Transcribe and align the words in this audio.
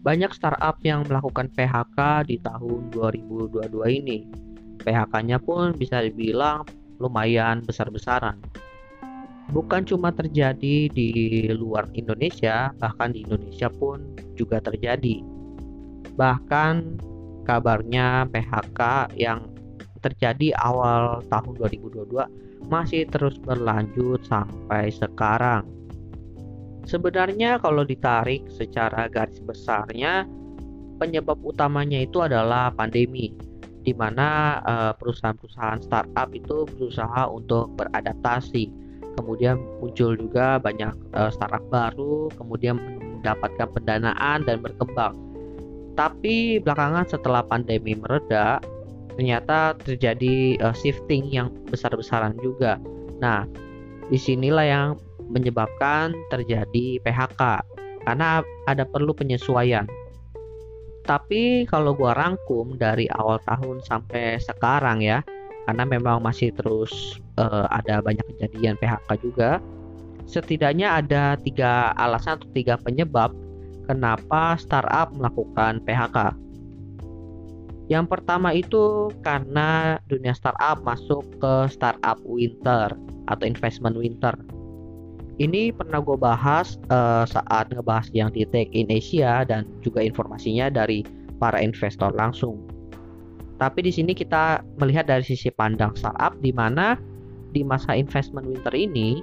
banyak 0.00 0.32
startup 0.32 0.80
yang 0.80 1.04
melakukan 1.04 1.52
PHK 1.52 2.24
di 2.24 2.40
tahun 2.40 2.88
2022 2.92 3.68
ini. 4.00 4.24
PHK-nya 4.80 5.36
pun 5.44 5.76
bisa 5.76 6.00
dibilang 6.00 6.64
lumayan 6.96 7.60
besar-besaran. 7.60 8.40
Bukan 9.50 9.82
cuma 9.84 10.14
terjadi 10.14 10.88
di 10.88 11.08
luar 11.52 11.90
Indonesia, 11.92 12.70
bahkan 12.78 13.12
di 13.12 13.26
Indonesia 13.26 13.68
pun 13.68 14.14
juga 14.38 14.62
terjadi. 14.62 15.20
Bahkan 16.16 16.74
kabarnya 17.44 18.30
PHK 18.30 19.10
yang 19.18 19.50
terjadi 20.00 20.56
awal 20.64 21.20
tahun 21.28 21.60
2022 21.60 22.70
masih 22.72 23.04
terus 23.10 23.36
berlanjut 23.42 24.22
sampai 24.24 24.88
sekarang. 24.88 25.79
Sebenarnya 26.90 27.62
kalau 27.62 27.86
ditarik 27.86 28.50
secara 28.50 29.06
garis 29.06 29.38
besarnya 29.38 30.26
penyebab 30.98 31.38
utamanya 31.46 32.02
itu 32.02 32.18
adalah 32.18 32.74
pandemi 32.74 33.30
di 33.86 33.94
mana 33.94 34.58
uh, 34.66 34.92
perusahaan-perusahaan 34.98 35.86
startup 35.86 36.28
itu 36.34 36.66
berusaha 36.66 37.30
untuk 37.30 37.70
beradaptasi. 37.78 38.74
Kemudian 39.14 39.62
muncul 39.78 40.18
juga 40.18 40.58
banyak 40.58 40.90
uh, 41.14 41.30
startup 41.30 41.62
baru, 41.70 42.26
kemudian 42.34 42.82
mendapatkan 43.22 43.70
pendanaan 43.70 44.42
dan 44.42 44.58
berkembang. 44.58 45.14
Tapi 45.94 46.58
belakangan 46.58 47.06
setelah 47.06 47.46
pandemi 47.46 47.94
mereda, 47.94 48.58
ternyata 49.14 49.78
terjadi 49.78 50.58
uh, 50.58 50.74
shifting 50.74 51.22
yang 51.30 51.54
besar-besaran 51.70 52.34
juga. 52.42 52.82
Nah, 53.22 53.46
di 54.10 54.18
sinilah 54.18 54.66
yang 54.66 54.88
menyebabkan 55.30 56.12
terjadi 56.28 56.98
PHK 57.06 57.62
karena 58.04 58.42
ada 58.66 58.84
perlu 58.84 59.14
penyesuaian. 59.14 59.86
Tapi 61.06 61.64
kalau 61.66 61.96
gua 61.96 62.12
rangkum 62.14 62.76
dari 62.76 63.08
awal 63.16 63.40
tahun 63.48 63.82
sampai 63.82 64.38
sekarang 64.38 65.00
ya, 65.00 65.24
karena 65.66 65.84
memang 65.88 66.22
masih 66.22 66.52
terus 66.54 67.18
uh, 67.40 67.66
ada 67.72 68.04
banyak 68.04 68.22
kejadian 68.36 68.76
PHK 68.78 69.08
juga, 69.24 69.58
setidaknya 70.28 71.02
ada 71.02 71.34
tiga 71.40 71.90
alasan 71.96 72.38
atau 72.38 72.48
tiga 72.54 72.78
penyebab 72.78 73.32
kenapa 73.88 74.54
startup 74.60 75.10
melakukan 75.10 75.82
PHK. 75.82 76.36
Yang 77.90 78.06
pertama 78.06 78.54
itu 78.54 79.10
karena 79.26 79.98
dunia 80.06 80.30
startup 80.30 80.78
masuk 80.86 81.26
ke 81.42 81.54
startup 81.74 82.22
winter 82.22 82.94
atau 83.26 83.44
investment 83.46 83.98
winter 83.98 84.30
ini 85.38 85.70
pernah 85.70 86.02
gue 86.02 86.18
bahas 86.18 86.80
uh, 86.90 87.22
saat 87.28 87.70
ngebahas 87.70 88.10
yang 88.10 88.34
di 88.34 88.42
Tech 88.48 88.66
in 88.74 88.90
Asia 88.90 89.46
dan 89.46 89.68
juga 89.80 90.02
informasinya 90.02 90.72
dari 90.72 91.06
para 91.38 91.62
investor 91.62 92.10
langsung. 92.12 92.60
Tapi 93.60 93.84
di 93.84 93.92
sini 93.92 94.16
kita 94.16 94.64
melihat 94.80 95.08
dari 95.08 95.20
sisi 95.20 95.52
pandang 95.52 95.92
startup 95.92 96.32
di 96.40 96.50
mana 96.50 96.96
di 97.52 97.60
masa 97.60 97.92
investment 97.92 98.48
winter 98.48 98.72
ini 98.72 99.20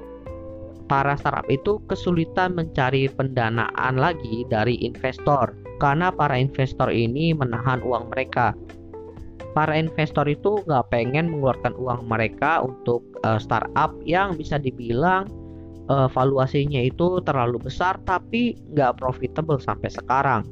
para 0.87 1.17
startup 1.19 1.45
itu 1.51 1.81
kesulitan 1.91 2.55
mencari 2.55 3.11
pendanaan 3.11 3.97
lagi 3.99 4.47
dari 4.47 4.79
investor 4.85 5.57
karena 5.77 6.09
para 6.09 6.37
investor 6.37 6.89
ini 6.89 7.35
menahan 7.35 7.83
uang 7.83 8.09
mereka. 8.13 8.55
Para 9.53 9.73
investor 9.73 10.29
itu 10.29 10.61
nggak 10.69 10.93
pengen 10.93 11.33
mengeluarkan 11.33 11.73
uang 11.81 12.05
mereka 12.05 12.61
untuk 12.61 13.01
uh, 13.25 13.41
startup 13.41 13.93
yang 14.05 14.37
bisa 14.37 14.61
dibilang 14.61 15.25
uh, 15.89 16.07
valuasinya 16.11 16.79
itu 16.83 17.19
terlalu 17.23 17.67
besar 17.67 17.99
tapi 18.03 18.55
nggak 18.75 18.99
profitable 18.99 19.59
sampai 19.59 19.89
sekarang. 19.91 20.43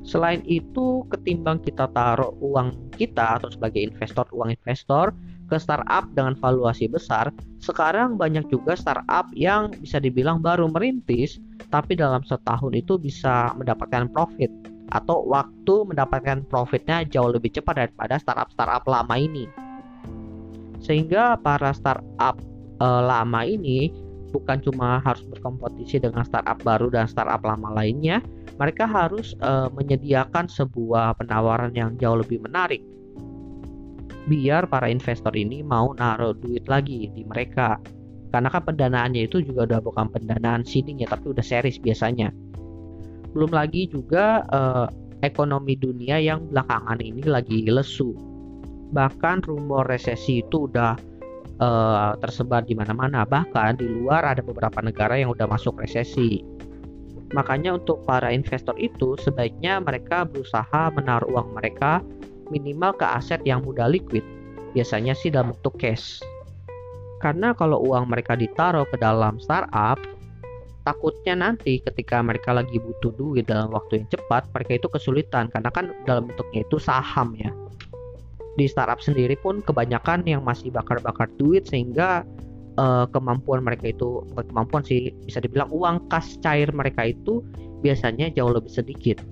Selain 0.00 0.40
itu, 0.48 1.04
ketimbang 1.12 1.60
kita 1.60 1.84
taruh 1.92 2.32
uang 2.40 2.72
kita 2.96 3.36
atau 3.36 3.52
sebagai 3.52 3.84
investor 3.84 4.24
uang 4.32 4.56
investor 4.56 5.12
ke 5.52 5.60
startup 5.60 6.08
dengan 6.16 6.32
valuasi 6.40 6.88
besar, 6.88 7.28
sekarang 7.60 8.16
banyak 8.16 8.48
juga 8.48 8.78
startup 8.78 9.28
yang 9.36 9.76
bisa 9.76 10.00
dibilang 10.00 10.40
baru 10.40 10.72
merintis, 10.72 11.36
tapi 11.68 11.98
dalam 12.00 12.24
setahun 12.24 12.72
itu 12.72 12.96
bisa 12.96 13.52
mendapatkan 13.60 14.08
profit 14.08 14.48
atau 14.90 15.22
waktu 15.28 15.86
mendapatkan 15.86 16.42
profitnya 16.50 17.06
jauh 17.06 17.30
lebih 17.30 17.54
cepat 17.54 17.86
daripada 17.86 18.18
startup-startup 18.18 18.82
lama 18.88 19.14
ini. 19.14 19.46
Sehingga 20.80 21.38
para 21.38 21.70
startup 21.76 22.40
e, 22.80 22.86
lama 22.86 23.40
ini 23.46 23.92
bukan 24.30 24.62
cuma 24.62 25.02
harus 25.02 25.26
berkompetisi 25.26 25.98
dengan 26.00 26.22
startup 26.22 26.62
baru 26.62 26.88
dan 26.88 27.10
startup 27.10 27.42
lama 27.42 27.74
lainnya, 27.74 28.22
mereka 28.56 28.86
harus 28.86 29.34
uh, 29.42 29.68
menyediakan 29.74 30.46
sebuah 30.46 31.18
penawaran 31.18 31.74
yang 31.74 31.98
jauh 31.98 32.18
lebih 32.18 32.40
menarik. 32.40 32.80
Biar 34.30 34.70
para 34.70 34.86
investor 34.86 35.34
ini 35.34 35.60
mau 35.66 35.90
naruh 35.98 36.36
duit 36.38 36.64
lagi 36.70 37.10
di 37.10 37.26
mereka. 37.26 37.76
Karena 38.30 38.46
kan 38.46 38.62
pendanaannya 38.62 39.26
itu 39.26 39.42
juga 39.42 39.66
udah 39.66 39.80
bukan 39.82 40.06
pendanaan 40.14 40.62
seeding 40.62 41.02
ya, 41.02 41.10
tapi 41.10 41.34
udah 41.34 41.42
series 41.42 41.82
biasanya. 41.82 42.30
Belum 43.34 43.50
lagi 43.50 43.90
juga 43.90 44.46
uh, 44.54 44.86
ekonomi 45.26 45.74
dunia 45.74 46.22
yang 46.22 46.46
belakangan 46.46 47.02
ini 47.02 47.26
lagi 47.26 47.66
lesu. 47.66 48.14
Bahkan 48.94 49.50
rumor 49.50 49.86
resesi 49.90 50.46
itu 50.46 50.70
udah 50.70 50.94
uh, 51.60 52.16
tersebar 52.18 52.64
di 52.64 52.74
mana-mana. 52.74 53.22
Bahkan 53.28 53.78
di 53.78 53.86
luar 53.86 54.24
ada 54.24 54.40
beberapa 54.40 54.80
negara 54.80 55.14
yang 55.20 55.30
udah 55.30 55.46
masuk 55.46 55.78
resesi. 55.78 56.42
Makanya 57.30 57.78
untuk 57.78 58.02
para 58.02 58.34
investor 58.34 58.74
itu 58.74 59.14
sebaiknya 59.22 59.78
mereka 59.78 60.26
berusaha 60.26 60.90
menaruh 60.90 61.30
uang 61.30 61.54
mereka 61.54 62.02
minimal 62.50 62.90
ke 62.98 63.06
aset 63.06 63.38
yang 63.46 63.62
mudah 63.62 63.86
liquid. 63.86 64.26
Biasanya 64.74 65.14
sih 65.14 65.30
dalam 65.30 65.54
bentuk 65.54 65.78
cash. 65.78 66.18
Karena 67.22 67.54
kalau 67.54 67.78
uang 67.86 68.10
mereka 68.10 68.34
ditaruh 68.34 68.88
ke 68.90 68.98
dalam 68.98 69.38
startup, 69.38 70.00
takutnya 70.82 71.38
nanti 71.38 71.78
ketika 71.78 72.18
mereka 72.24 72.50
lagi 72.56 72.80
butuh 72.80 73.12
duit 73.14 73.46
dalam 73.46 73.70
waktu 73.70 74.02
yang 74.02 74.08
cepat, 74.10 74.50
mereka 74.50 74.80
itu 74.80 74.88
kesulitan 74.90 75.52
karena 75.52 75.70
kan 75.70 75.94
dalam 76.08 76.26
bentuknya 76.26 76.64
itu 76.66 76.80
saham 76.80 77.36
ya 77.38 77.52
di 78.58 78.66
startup 78.66 78.98
sendiri 78.98 79.38
pun 79.38 79.62
kebanyakan 79.62 80.26
yang 80.26 80.42
masih 80.42 80.74
bakar-bakar 80.74 81.30
duit 81.38 81.66
sehingga 81.70 82.26
uh, 82.80 83.06
kemampuan 83.10 83.62
mereka 83.62 83.94
itu 83.94 84.26
kemampuan 84.34 84.82
sih 84.82 85.14
bisa 85.26 85.38
dibilang 85.38 85.70
uang 85.70 86.10
kas 86.10 86.38
cair 86.42 86.70
mereka 86.74 87.10
itu 87.10 87.44
biasanya 87.84 88.30
jauh 88.34 88.50
lebih 88.50 88.70
sedikit. 88.70 89.22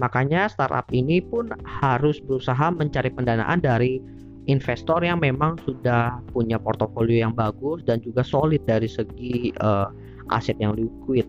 Makanya 0.00 0.48
startup 0.48 0.88
ini 0.90 1.20
pun 1.20 1.52
harus 1.64 2.18
berusaha 2.24 2.72
mencari 2.72 3.12
pendanaan 3.12 3.60
dari 3.60 4.00
investor 4.48 5.04
yang 5.04 5.20
memang 5.20 5.60
sudah 5.62 6.18
punya 6.32 6.56
portofolio 6.56 7.28
yang 7.28 7.36
bagus 7.36 7.84
dan 7.84 8.00
juga 8.00 8.24
solid 8.24 8.64
dari 8.64 8.88
segi 8.88 9.52
uh, 9.60 9.92
aset 10.32 10.56
yang 10.56 10.72
liquid. 10.72 11.28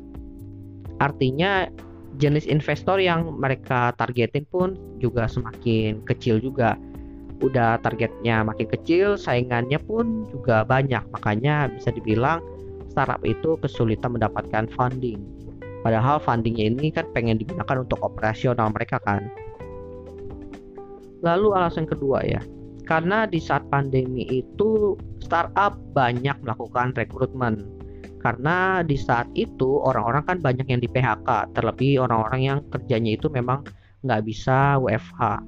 Artinya 1.04 1.68
jenis 2.20 2.50
investor 2.50 3.00
yang 3.00 3.40
mereka 3.40 3.96
targetin 3.96 4.44
pun 4.50 4.76
juga 5.00 5.30
semakin 5.30 6.04
kecil 6.04 6.42
juga. 6.42 6.76
Udah 7.42 7.82
targetnya 7.82 8.46
makin 8.46 8.70
kecil 8.70 9.18
saingannya 9.18 9.80
pun 9.82 10.30
juga 10.30 10.68
banyak. 10.68 11.02
Makanya 11.16 11.72
bisa 11.74 11.90
dibilang 11.90 12.44
startup 12.92 13.24
itu 13.24 13.58
kesulitan 13.64 14.18
mendapatkan 14.18 14.68
funding. 14.76 15.24
Padahal 15.82 16.22
fundingnya 16.22 16.70
ini 16.70 16.94
kan 16.94 17.10
pengen 17.16 17.42
digunakan 17.42 17.82
untuk 17.82 17.98
operasional 18.06 18.70
mereka 18.70 19.02
kan. 19.02 19.26
Lalu 21.26 21.54
alasan 21.58 21.90
kedua 21.90 22.22
ya 22.26 22.42
karena 22.92 23.24
di 23.24 23.40
saat 23.40 23.64
pandemi 23.72 24.28
itu 24.28 25.00
startup 25.24 25.80
banyak 25.96 26.36
melakukan 26.44 26.92
rekrutmen 26.98 27.64
karena 28.22 28.86
di 28.86 28.96
saat 28.96 29.28
itu 29.34 29.82
orang-orang 29.82 30.24
kan 30.24 30.38
banyak 30.38 30.68
yang 30.70 30.80
di 30.80 30.88
PHK 30.88 31.58
terlebih 31.58 32.06
orang-orang 32.06 32.42
yang 32.46 32.60
kerjanya 32.70 33.18
itu 33.18 33.28
memang 33.34 33.66
nggak 34.06 34.22
bisa 34.24 34.78
WFH 34.78 35.42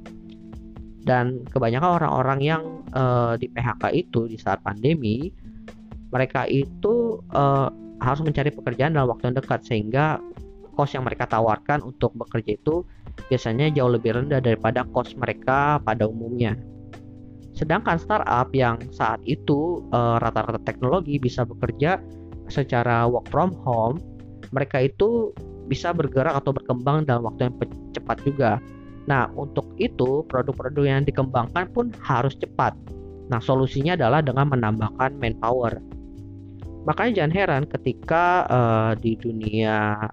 dan 1.06 1.44
kebanyakan 1.52 2.02
orang-orang 2.02 2.40
yang 2.42 2.64
uh, 2.98 3.38
di 3.38 3.48
PHK 3.52 3.84
itu 3.94 4.26
di 4.26 4.38
saat 4.42 4.60
pandemi 4.66 5.30
mereka 6.10 6.50
itu 6.50 7.22
uh, 7.34 7.70
harus 8.02 8.22
mencari 8.22 8.52
pekerjaan 8.52 8.98
dalam 8.98 9.14
waktu 9.14 9.32
yang 9.32 9.38
dekat 9.38 9.62
sehingga 9.66 10.18
kos 10.74 10.94
yang 10.98 11.06
mereka 11.06 11.30
tawarkan 11.30 11.86
untuk 11.86 12.14
bekerja 12.18 12.58
itu 12.58 12.82
biasanya 13.30 13.70
jauh 13.74 13.94
lebih 13.94 14.18
rendah 14.18 14.42
daripada 14.42 14.84
kos 14.90 15.14
mereka 15.16 15.78
pada 15.82 16.10
umumnya. 16.10 16.58
Sedangkan 17.54 18.02
startup 18.02 18.50
yang 18.58 18.82
saat 18.90 19.22
itu 19.30 19.86
eh, 19.94 20.16
rata-rata 20.18 20.58
uh, 20.58 20.66
teknologi 20.66 21.22
bisa 21.22 21.46
bekerja 21.46 22.02
secara 22.54 23.10
work 23.10 23.26
from 23.34 23.58
home, 23.66 23.98
mereka 24.54 24.86
itu 24.86 25.34
bisa 25.66 25.90
bergerak 25.90 26.38
atau 26.38 26.54
berkembang 26.54 27.10
dalam 27.10 27.26
waktu 27.26 27.50
yang 27.50 27.56
cepat 27.98 28.18
juga. 28.22 28.52
Nah, 29.10 29.28
untuk 29.34 29.66
itu 29.82 30.22
produk-produk 30.30 30.86
yang 30.86 31.04
dikembangkan 31.04 31.74
pun 31.74 31.90
harus 32.06 32.38
cepat. 32.38 32.78
Nah, 33.34 33.42
solusinya 33.42 33.98
adalah 33.98 34.22
dengan 34.22 34.54
menambahkan 34.54 35.18
manpower. 35.18 35.82
Makanya 36.86 37.24
jangan 37.24 37.34
heran 37.34 37.64
ketika 37.66 38.46
uh, 38.52 38.92
di 39.00 39.16
dunia 39.16 40.08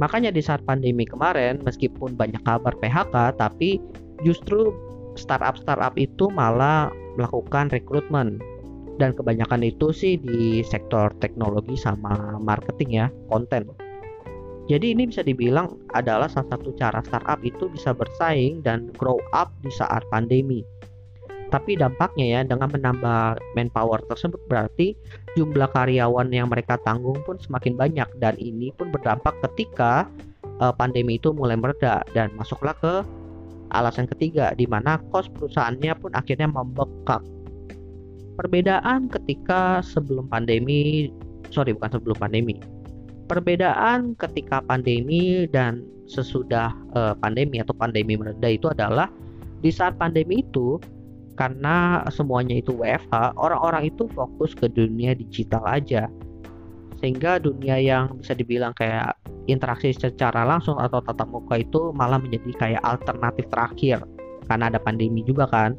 Makanya 0.00 0.32
di 0.32 0.40
saat 0.40 0.64
pandemi 0.64 1.04
kemarin, 1.04 1.60
meskipun 1.60 2.16
banyak 2.16 2.40
kabar 2.48 2.72
PHK, 2.80 3.36
tapi 3.36 3.76
justru 4.24 4.72
startup-startup 5.20 5.92
itu 6.00 6.32
malah 6.32 6.88
melakukan 7.20 7.68
rekrutmen. 7.68 8.40
Dan 9.00 9.16
kebanyakan 9.16 9.64
itu 9.64 9.90
sih 9.90 10.20
di 10.20 10.60
sektor 10.64 11.12
teknologi 11.18 11.78
sama 11.78 12.36
marketing 12.38 12.90
ya, 12.92 13.06
konten. 13.32 13.72
Jadi 14.70 14.94
ini 14.94 15.10
bisa 15.10 15.26
dibilang 15.26 15.74
adalah 15.90 16.30
salah 16.30 16.54
satu 16.54 16.70
cara 16.78 17.02
startup 17.02 17.42
itu 17.42 17.66
bisa 17.66 17.90
bersaing 17.90 18.62
dan 18.62 18.94
grow 18.94 19.18
up 19.34 19.50
di 19.60 19.70
saat 19.74 20.06
pandemi. 20.08 20.62
Tapi 21.52 21.76
dampaknya 21.76 22.40
ya 22.40 22.40
dengan 22.48 22.72
menambah 22.72 23.36
manpower 23.52 24.00
tersebut 24.08 24.40
berarti 24.48 24.96
jumlah 25.36 25.68
karyawan 25.76 26.32
yang 26.32 26.48
mereka 26.48 26.80
tanggung 26.80 27.20
pun 27.28 27.36
semakin 27.36 27.76
banyak 27.76 28.08
dan 28.22 28.38
ini 28.40 28.72
pun 28.72 28.88
berdampak 28.88 29.36
ketika 29.50 30.08
uh, 30.64 30.72
pandemi 30.72 31.20
itu 31.20 31.28
mulai 31.36 31.60
mereda 31.60 32.00
dan 32.16 32.32
masuklah 32.40 32.72
ke 32.80 33.04
alasan 33.76 34.08
ketiga 34.08 34.56
di 34.56 34.64
mana 34.64 34.96
kos 35.12 35.28
perusahaannya 35.28 35.92
pun 36.00 36.16
akhirnya 36.16 36.48
membekak. 36.48 37.20
Perbedaan 38.42 39.06
ketika 39.06 39.78
sebelum 39.86 40.26
pandemi, 40.26 41.14
sorry 41.54 41.78
bukan 41.78 41.94
sebelum 41.94 42.18
pandemi. 42.18 42.58
Perbedaan 43.30 44.18
ketika 44.18 44.58
pandemi 44.66 45.46
dan 45.46 45.86
sesudah 46.10 46.74
uh, 46.98 47.14
pandemi 47.22 47.62
atau 47.62 47.70
pandemi 47.70 48.18
mereda 48.18 48.50
itu 48.50 48.66
adalah 48.66 49.06
di 49.62 49.70
saat 49.70 49.94
pandemi 49.94 50.42
itu 50.42 50.82
karena 51.38 52.02
semuanya 52.10 52.58
itu 52.58 52.74
WFH, 52.74 53.38
orang-orang 53.38 53.94
itu 53.94 54.10
fokus 54.10 54.58
ke 54.58 54.66
dunia 54.66 55.14
digital 55.14 55.62
aja. 55.62 56.10
Sehingga 56.98 57.38
dunia 57.38 57.78
yang 57.78 58.18
bisa 58.18 58.34
dibilang 58.34 58.74
kayak 58.74 59.22
interaksi 59.46 59.94
secara 59.94 60.42
langsung 60.42 60.82
atau 60.82 60.98
tatap 60.98 61.30
muka 61.30 61.62
itu 61.62 61.94
malah 61.94 62.18
menjadi 62.18 62.50
kayak 62.58 62.82
alternatif 62.82 63.46
terakhir 63.54 64.02
karena 64.50 64.66
ada 64.66 64.82
pandemi 64.82 65.22
juga 65.22 65.46
kan. 65.46 65.78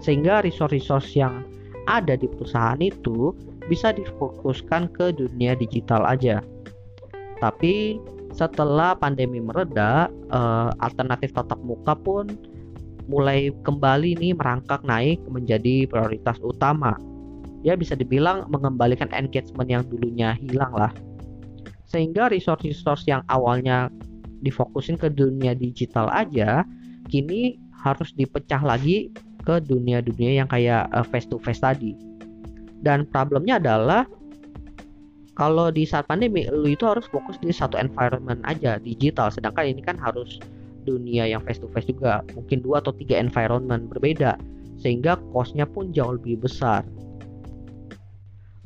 Sehingga 0.00 0.40
resource-resource 0.40 1.12
yang 1.20 1.44
ada 1.86 2.18
di 2.18 2.26
perusahaan 2.26 2.78
itu 2.82 3.34
bisa 3.66 3.94
difokuskan 3.94 4.90
ke 4.94 5.14
dunia 5.14 5.58
digital 5.58 6.06
aja. 6.06 6.42
Tapi 7.42 7.98
setelah 8.36 8.92
pandemi 8.98 9.40
mereda, 9.40 10.10
eh, 10.10 10.70
alternatif 10.84 11.32
tatap 11.32 11.58
muka 11.64 11.96
pun 11.96 12.28
mulai 13.06 13.54
kembali 13.62 14.18
nih 14.18 14.34
merangkak 14.34 14.82
naik 14.82 15.22
menjadi 15.30 15.86
prioritas 15.86 16.36
utama. 16.42 16.98
Ya 17.62 17.74
bisa 17.74 17.98
dibilang 17.98 18.46
mengembalikan 18.50 19.10
engagement 19.14 19.66
yang 19.70 19.82
dulunya 19.86 20.34
hilang 20.38 20.74
lah. 20.74 20.92
Sehingga 21.86 22.30
resource-resource 22.30 23.06
yang 23.06 23.22
awalnya 23.30 23.90
difokusin 24.42 24.98
ke 24.98 25.10
dunia 25.10 25.54
digital 25.54 26.10
aja, 26.10 26.66
kini 27.08 27.58
harus 27.86 28.10
dipecah 28.18 28.60
lagi 28.60 29.14
ke 29.46 29.62
dunia-dunia 29.62 30.42
yang 30.42 30.48
kayak 30.50 30.90
face 31.08 31.30
to 31.30 31.38
face 31.38 31.62
tadi. 31.62 31.94
Dan 32.82 33.06
problemnya 33.08 33.62
adalah 33.62 34.04
kalau 35.36 35.68
di 35.68 35.86
saat 35.86 36.08
pandemi 36.08 36.48
lu 36.48 36.72
itu 36.72 36.84
harus 36.84 37.06
fokus 37.12 37.38
di 37.38 37.54
satu 37.54 37.78
environment 37.78 38.42
aja 38.44 38.82
digital. 38.82 39.30
Sedangkan 39.30 39.70
ini 39.70 39.80
kan 39.80 39.96
harus 39.96 40.42
dunia 40.82 41.30
yang 41.30 41.40
face 41.46 41.62
to 41.62 41.70
face 41.70 41.86
juga. 41.86 42.26
Mungkin 42.34 42.66
dua 42.66 42.82
atau 42.82 42.90
tiga 42.96 43.16
environment 43.16 43.86
berbeda 43.86 44.34
sehingga 44.80 45.16
costnya 45.32 45.64
pun 45.64 45.94
jauh 45.94 46.18
lebih 46.18 46.42
besar. 46.42 46.84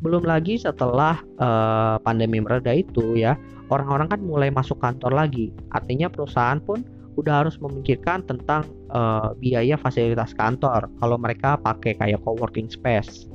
Belum 0.01 0.25
lagi 0.25 0.57
setelah 0.57 1.21
uh, 1.37 2.01
pandemi 2.01 2.41
mereda 2.41 2.73
itu 2.73 3.21
ya 3.21 3.37
orang-orang 3.69 4.09
kan 4.09 4.21
mulai 4.23 4.49
masuk 4.49 4.81
kantor 4.81 5.13
lagi. 5.13 5.53
Artinya 5.75 6.09
perusahaan 6.09 6.59
pun 6.59 6.83
udah 7.19 7.45
harus 7.45 7.59
memikirkan 7.59 8.23
tentang 8.27 8.69
uh, 8.95 9.35
biaya 9.39 9.75
fasilitas 9.75 10.31
kantor. 10.37 10.87
Kalau 11.03 11.17
mereka 11.19 11.59
pakai 11.59 11.99
kayak 11.99 12.23
coworking 12.23 12.71
space. 12.71 13.27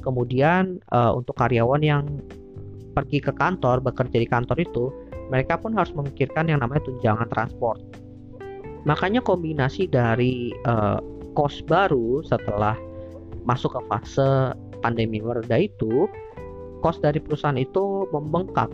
Kemudian 0.00 0.80
uh, 0.94 1.12
untuk 1.12 1.36
karyawan 1.36 1.84
yang 1.84 2.04
pergi 2.96 3.20
ke 3.20 3.30
kantor 3.36 3.84
bekerja 3.84 4.16
di 4.18 4.26
kantor 4.26 4.58
itu 4.58 4.90
mereka 5.28 5.60
pun 5.60 5.76
harus 5.76 5.92
memikirkan 5.92 6.48
yang 6.48 6.64
namanya 6.64 6.82
tunjangan 6.88 7.28
transport. 7.28 7.78
Makanya 8.88 9.20
kombinasi 9.20 9.90
dari 9.90 10.56
uh, 10.64 10.98
kos 11.36 11.60
baru 11.68 12.24
setelah 12.24 12.74
masuk 13.44 13.76
ke 13.76 13.80
fase 13.92 14.56
pandemi 14.80 15.20
mereda 15.20 15.60
itu, 15.60 16.08
kos 16.80 16.96
dari 17.04 17.20
perusahaan 17.20 17.58
itu 17.60 18.08
membengkak. 18.10 18.72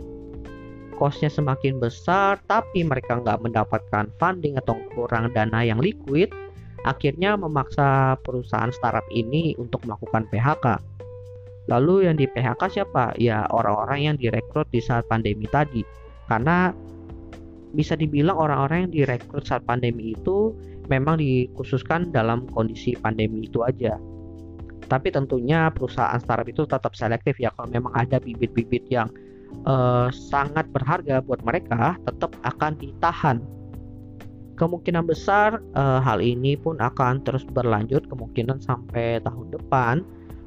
Kosnya 0.95 1.27
semakin 1.27 1.83
besar, 1.83 2.39
tapi 2.47 2.87
mereka 2.87 3.19
nggak 3.19 3.43
mendapatkan 3.43 4.07
funding 4.15 4.55
atau 4.55 4.79
kurang 4.95 5.27
dana 5.35 5.59
yang 5.59 5.83
liquid, 5.83 6.31
akhirnya 6.87 7.35
memaksa 7.35 8.15
perusahaan 8.23 8.71
startup 8.71 9.03
ini 9.11 9.59
untuk 9.59 9.83
melakukan 9.83 10.23
PHK. 10.31 10.79
Lalu 11.67 12.07
yang 12.07 12.15
di 12.15 12.29
PHK 12.29 12.61
siapa? 12.69 13.11
Ya 13.17 13.43
orang-orang 13.49 13.99
yang 14.07 14.15
direkrut 14.15 14.69
di 14.69 14.79
saat 14.79 15.03
pandemi 15.09 15.49
tadi. 15.49 15.81
Karena 16.29 16.71
bisa 17.75 17.97
dibilang 17.97 18.39
orang-orang 18.39 18.87
yang 18.87 18.91
direkrut 18.93 19.43
saat 19.43 19.65
pandemi 19.67 20.15
itu 20.15 20.55
memang 20.87 21.19
dikhususkan 21.19 22.13
dalam 22.13 22.47
kondisi 22.53 22.95
pandemi 22.95 23.49
itu 23.49 23.65
aja. 23.65 23.97
Tapi 24.85 25.09
tentunya 25.09 25.73
perusahaan 25.73 26.21
startup 26.21 26.45
itu 26.45 26.63
tetap 26.69 26.93
selektif 26.93 27.41
ya 27.41 27.49
kalau 27.57 27.67
memang 27.73 27.91
ada 27.97 28.21
bibit-bibit 28.21 28.85
yang 28.93 29.09
uh, 29.63 30.11
sangat 30.11 30.67
berharga 30.75 31.23
buat 31.23 31.39
mereka 31.47 31.95
tetap 32.03 32.35
akan 32.43 32.75
ditahan. 32.75 33.39
Kemungkinan 34.55 35.03
besar 35.03 35.59
uh, 35.75 35.99
hal 35.99 36.23
ini 36.23 36.55
pun 36.55 36.79
akan 36.79 37.23
terus 37.27 37.43
berlanjut 37.43 38.07
kemungkinan 38.07 38.63
sampai 38.63 39.19
tahun 39.23 39.51
depan. 39.51 40.03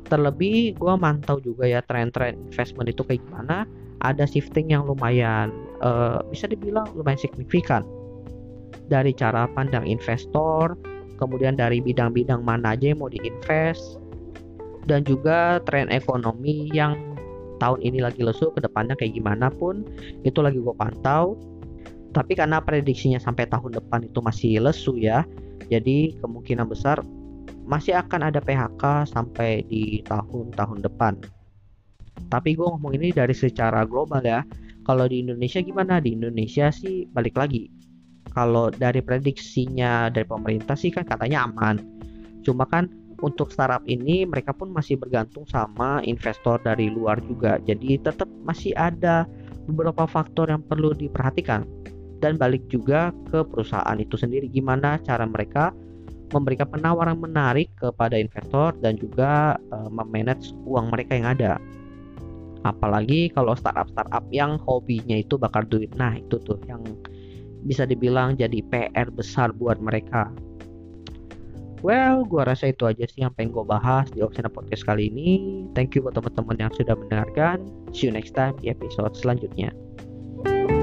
Terlebih 0.09 0.81
gue 0.81 0.95
mantau 0.97 1.37
juga 1.45 1.69
ya 1.69 1.85
tren-tren 1.85 2.41
investment 2.49 2.89
itu 2.89 3.05
kayak 3.05 3.21
gimana. 3.29 3.69
Ada 4.01 4.25
shifting 4.25 4.73
yang 4.73 4.89
lumayan 4.89 5.53
uh, 5.85 6.25
bisa 6.33 6.49
dibilang 6.49 6.89
lumayan 6.97 7.21
signifikan 7.21 7.85
dari 8.89 9.13
cara 9.13 9.45
pandang 9.53 9.85
investor, 9.85 10.79
kemudian 11.21 11.59
dari 11.61 11.85
bidang-bidang 11.85 12.41
mana 12.41 12.73
aja 12.73 12.95
yang 12.95 13.05
mau 13.05 13.13
diinvest, 13.13 14.01
dan 14.89 15.05
juga 15.05 15.61
tren 15.69 15.93
ekonomi 15.93 16.73
yang 16.73 16.97
tahun 17.59 17.83
ini 17.83 17.99
lagi 18.03 18.23
lesu, 18.23 18.51
ke 18.55 18.63
depannya 18.63 18.95
kayak 18.95 19.19
gimana 19.19 19.53
pun 19.53 19.85
itu 20.23 20.39
lagi 20.41 20.59
gue 20.59 20.75
pantau. 20.75 21.37
Tapi 22.17 22.33
karena 22.35 22.59
prediksinya 22.65 23.21
sampai 23.21 23.47
tahun 23.53 23.77
depan 23.77 24.09
itu 24.09 24.19
masih 24.25 24.65
lesu 24.65 24.97
ya, 24.97 25.29
jadi 25.69 26.17
kemungkinan 26.25 26.67
besar 26.67 27.05
masih 27.69 28.01
akan 28.01 28.33
ada 28.33 28.41
PHK 28.41 29.13
sampai 29.13 29.61
di 29.69 30.01
tahun-tahun 30.09 30.81
depan. 30.81 31.21
Tapi 32.33 32.57
gue 32.57 32.65
ngomong 32.65 32.97
ini 32.97 33.13
dari 33.13 33.37
secara 33.37 33.85
global 33.85 34.25
ya, 34.25 34.41
kalau 34.89 35.05
di 35.05 35.21
Indonesia 35.21 35.61
gimana? 35.61 36.01
Di 36.01 36.17
Indonesia 36.17 36.73
sih 36.73 37.05
balik 37.13 37.37
lagi. 37.37 37.69
Kalau 38.33 38.73
dari 38.73 39.05
prediksinya 39.05 40.09
dari 40.09 40.25
pemerintah 40.25 40.73
sih 40.75 40.89
kan 40.89 41.05
katanya 41.05 41.45
aman. 41.45 41.77
Cuma 42.41 42.65
kan 42.65 42.89
untuk 43.21 43.51
startup 43.51 43.83
ini 43.91 44.23
mereka 44.25 44.55
pun 44.55 44.71
masih 44.71 44.99
bergantung 44.99 45.43
sama 45.51 46.03
investor 46.07 46.63
dari 46.63 46.91
luar 46.91 47.19
juga. 47.27 47.59
Jadi 47.63 47.99
tetap 47.99 48.31
masih 48.47 48.75
ada 48.79 49.27
beberapa 49.67 50.07
faktor 50.07 50.49
yang 50.49 50.63
perlu 50.65 50.95
diperhatikan. 50.95 51.67
Dan 52.19 52.35
balik 52.35 52.67
juga 52.67 53.15
ke 53.31 53.47
perusahaan 53.47 53.95
itu 53.95 54.19
sendiri 54.19 54.51
gimana 54.51 54.99
cara 55.07 55.23
mereka 55.23 55.71
memberikan 56.35 56.69
penawaran 56.69 57.17
menarik 57.17 57.71
kepada 57.79 58.19
investor 58.19 58.75
dan 58.83 58.99
juga 58.99 59.57
uh, 59.71 59.89
memanage 59.89 60.53
uang 60.67 60.91
mereka 60.93 61.15
yang 61.17 61.31
ada 61.31 61.63
apalagi 62.67 63.31
kalau 63.31 63.55
startup-startup 63.55 64.25
yang 64.35 64.59
hobinya 64.67 65.19
itu 65.19 65.39
bakar 65.39 65.63
duit 65.69 65.93
nah 65.95 66.19
itu 66.19 66.41
tuh 66.43 66.59
yang 66.67 66.83
bisa 67.67 67.87
dibilang 67.87 68.35
jadi 68.39 68.63
PR 68.71 69.09
besar 69.15 69.55
buat 69.55 69.79
mereka 69.79 70.31
Well, 71.81 72.27
gua 72.27 72.49
rasa 72.49 72.75
itu 72.75 72.85
aja 72.89 73.07
sih 73.07 73.23
yang 73.23 73.33
pengen 73.39 73.55
gue 73.55 73.63
bahas 73.63 74.11
di 74.11 74.19
Opsina 74.25 74.51
Podcast 74.51 74.83
kali 74.83 75.09
ini. 75.09 75.31
Thank 75.79 75.95
you 75.95 76.03
buat 76.03 76.19
teman-teman 76.19 76.59
yang 76.59 76.73
sudah 76.75 76.99
mendengarkan. 76.99 77.63
See 77.95 78.11
you 78.11 78.13
next 78.13 78.35
time 78.35 78.59
di 78.59 78.71
episode 78.73 79.15
selanjutnya. 79.15 79.71
thank 80.45 80.71
you 80.71 80.78